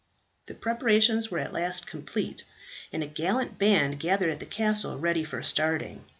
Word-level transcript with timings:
The 0.47 0.55
preparations 0.55 1.29
were 1.29 1.37
at 1.37 1.53
last 1.53 1.85
complete, 1.85 2.43
and 2.91 3.03
a 3.03 3.05
gallant 3.05 3.59
band 3.59 3.99
gathered 3.99 4.31
at 4.31 4.39
the 4.39 4.47
castle 4.47 4.97
ready 4.97 5.23
for 5.23 5.43
starting. 5.43 6.05